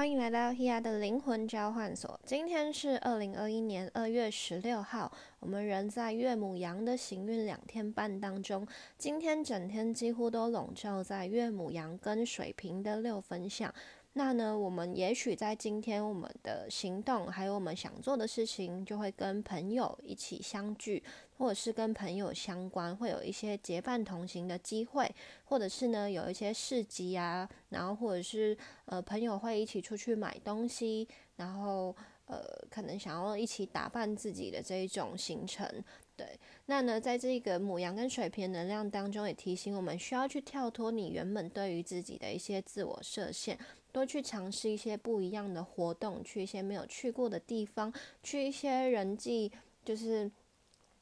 [0.00, 2.18] 欢迎来到 Hia 的灵魂交换所。
[2.24, 8.66] 今天是二零二一年二月十六号，我们人在月母羊的行运两天半当中，
[8.96, 13.70] 今天整天几乎都笼罩在月母羊跟水瓶的六分相。
[14.14, 21.02] 那呢，我们也许在今天，我们的行动还有我们想做的事情，就会跟朋友一起相聚，
[21.40, 25.10] 或者是跟朋友相关，会有一些结伴同行的机会，
[25.44, 31.96] 或者是呢有一些市集啊，然后或者是呃朋友会一起出去买东西，然后
[32.26, 35.66] 呃可能想要一起打扮自己的这一种行程。
[36.14, 43.58] 对，那呢，在这个母羊跟水瓶能量当中，也提醒我们需要去跳脱你原本对于自己的一些自我设限，
[43.90, 47.90] 多去尝试一些不一样的活动，去一些没有去过的地方，
[48.22, 49.50] 去一些人际，
[49.82, 50.30] 就是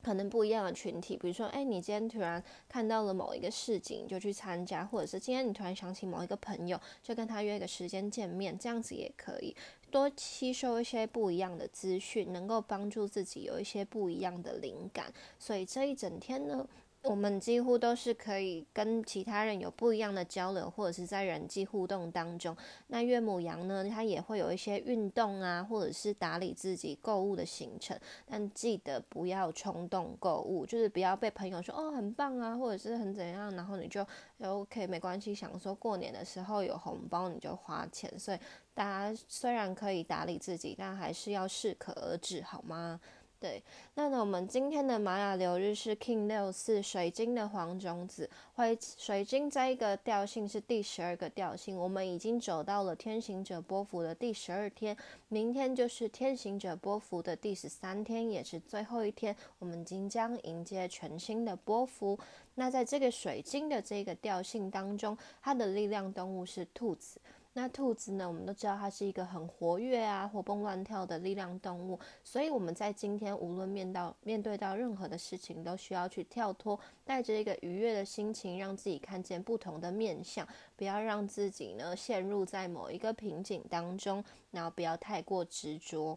[0.03, 1.17] 可能不一样的群体。
[1.17, 9.55] 比如说，哎，你今天突然看到了某一个市景，就去参加；或者是今天你突然想起某一个朋友，就跟他约一个时间见面，这样子也可以。
[9.91, 15.13] 多吸收一些不一样的资讯，能够帮助自己有一些不一样的灵感。
[15.39, 16.69] 所以这一整天呢。
[17.09, 22.55] 我们几乎都是可以跟其他人有不一样的交流，或者是在人际互动当中。
[22.89, 27.99] 那岳母羊呢，它也会有一些运动啊，或者是打理自己购物的行程。
[28.27, 34.07] 但记得不要冲动购物，就是不要被朋友说哦很棒啊，或者是很怎样，然后你就
[34.43, 38.13] OK 没关系，想说过年的时候有红包你就花钱。
[38.19, 38.39] 所以
[38.75, 43.01] 大家虽然可以打理自己，但还是要适可而止，好吗？
[43.41, 43.63] 对，
[43.95, 54.97] 那呢，我们今天的玛雅流日是 King 六四水晶的黄种子，会水晶这一个调性是第十二个调性，我们已经走到了天行者波幅的第十二天，
[55.29, 62.19] 明天就是天行者波幅的第十三天，也是最后一天，我们即将迎接全新的波幅。
[62.57, 67.21] 那在这个水晶的这个调性当中，它的力量动物是兔子。
[67.61, 68.29] 那兔子呢？
[68.29, 80.47] 我们都知道它是一个很活跃啊、活蹦乱跳的力量动物，所以我们在今天无论面到面对到任何的事情，都需要去跳脱，带着一个愉悦的心情，让自己看见不同的面相，
[80.77, 86.17] 不要让自己呢陷入在某一个瓶颈当中，然后不要太过执着。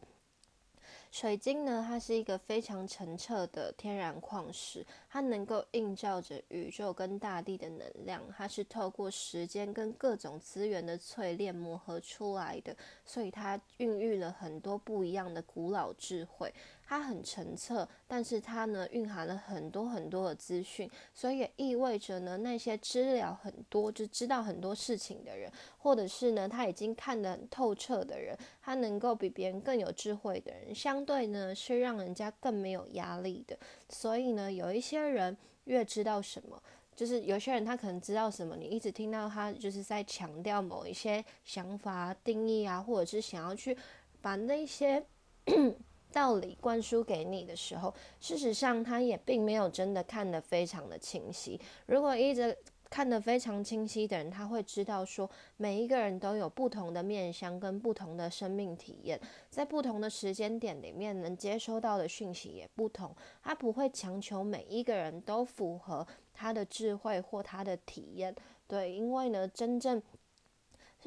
[1.11, 12.73] 水晶呢，它是一个非常澄澈的天然矿石，它能够映照着宇宙跟大地的能量，它是透过时间跟各种资源的淬炼磨合出来的，
[13.05, 16.51] 所以它孕育了很多不一样的古老智慧。
[16.91, 33.57] 它很澄澈，但是它呢蕴含了很多很多的资讯，所以也意味着呢那些知了很多，就知道很多事情的人，或者是呢他已经看得很透彻的人，他能够比别人更有智慧的人，相对呢是让人家更没有压力的。
[33.87, 36.61] 所以呢，有一些人越知道什么，
[36.93, 43.77] 就是有些人他可能知道什么，你一直听到他就是在强调某一些想法、定义啊，或者是想要去
[44.19, 45.01] 把那些。
[46.11, 51.59] 道理灌输给你的时候，事实上他也并没有真的看得非常的清晰。
[51.85, 52.55] 如果一直
[52.89, 63.15] 看得非常清晰的人，他会知道说，每一个人都有不同的面相跟不同的生命体验，在不同的时间点里面能接收到的讯息也不同。
[63.41, 68.35] 他不会强求每一个人都符合他的智慧或他的体验，
[68.67, 70.01] 对，因为呢，真正。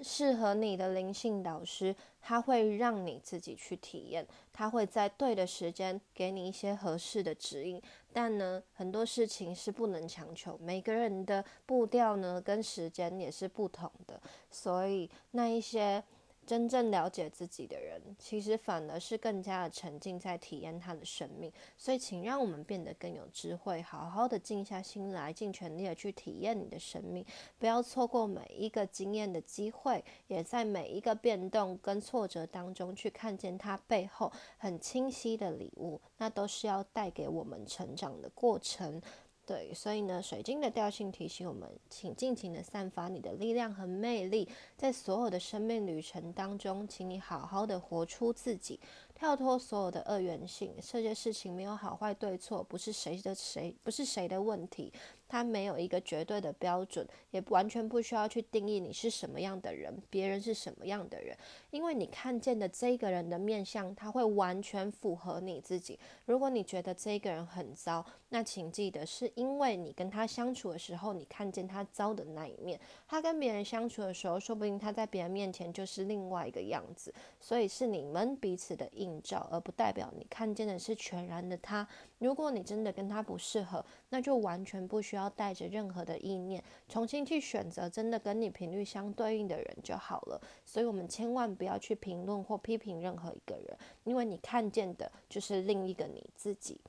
[0.03, 7.81] 适合你的灵性导师，他会让你自己去体验，他会在对的时间给你一些合适的指引。
[8.12, 16.03] 但呢，很多事情是不能强求，每个人的步调呢跟时间也是不同的，所以那一些。
[16.47, 21.53] 真正了解自己的人，其实反而是更加的沉浸在体验他的生命。
[21.77, 27.25] 所以，请让我们变得更有智慧，好好的静下心来，尽全力的去体验你的生命，
[27.59, 39.00] 不要错过每一个经验的机会，也在每一个变动跟挫折当中去看见它背后很清晰的礼物，那都是要带给我们成长的过程。
[39.47, 48.80] 对，所以呢，水晶的调性提醒我们，请尽情的散发你的力量和魅力，在所有的生命旅程当中，请你好好的活出自己。
[49.15, 54.93] 跳脱所有的二元性，这些事情没有好坏对错，不是谁的谁，不是谁的问题，
[55.28, 61.37] 它没有一个绝对的标准，也完全不需要去定义你是什么样的人，别人是什么样的人，
[61.71, 65.97] 因为你看见的这个人的面相，他会完全符合你自己。
[66.27, 72.78] 如果你觉得这个人很糟，那请记得，是因为你跟他相处的时候，你看见他糟的那一面。
[73.07, 74.65] 他跟别人相处的时候，说不。
[74.65, 81.86] 定他在别人面前就是另外一个样子，所以是你们彼此的映照，而不代表你看见的是全然的他。
[82.18, 90.41] 如果你真的跟他不适合，那就完全不需要带着任何的意念，重新去选择真的跟你频率相对应的人就好了。
[90.65, 96.80] 所以，我们千万不要去评论或批评任何一个人，因为你看见的就是另一个你自己。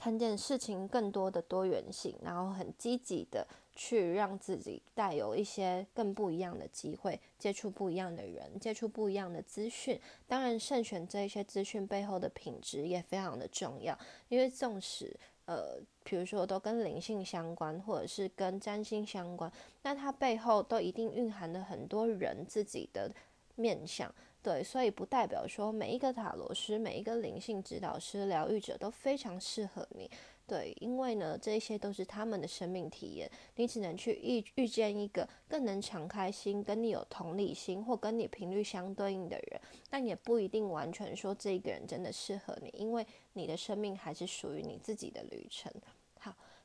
[0.00, 3.44] 看见事情更多的多元性，然后很积极的
[3.80, 9.98] 去让自己带有一些更不一样的机会，接触不一样的人，接触不一样的资讯。
[10.26, 13.96] 当然，慎选这一些资讯背后的品质也非常的重要，
[14.28, 19.50] 因为纵使呃，比如说都跟灵性相关，或者是跟占星相关，
[19.82, 23.08] 那它背后都一定蕴含了很多人自己的
[23.54, 24.12] 面相。
[24.48, 30.10] 对，所以不代表说每一个塔罗师、每一个灵性指导师、疗愈者都非常适合你。
[30.46, 39.60] 对，因为呢，这些都是他们的生命体验，你只能去遇遇见一个更能敞开心、跟你有同理心或跟你频率相对应的人，
[39.90, 45.70] 但也不一定完全说这个人真的适合你，因为你的生命还是属于你自己的旅程。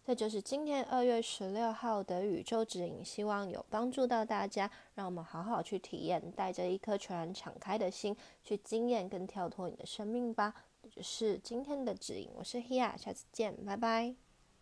[0.05, 4.69] 这就是今天二月十六号的宇宙指引，希望有帮助到大家。
[4.95, 10.53] 让我们好好去体验，带着一颗全然敞开的心去惊艳跟跳脱你的生命吧。
[10.81, 14.22] 这就是今天的指引，我是 Hia，下次见，拜拜。